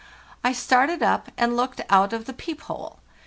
[0.43, 3.01] I started up, and looked out of the peep hole.